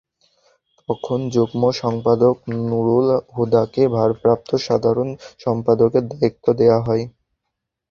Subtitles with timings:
[0.89, 2.35] তখন যুগ্ম সম্পাদক
[2.61, 5.09] নুরুল হুদাকে ভারপ্রাপ্ত সাধারণ
[5.41, 7.03] সম্পাদকের দায়িত্ব দেওয়া হয়।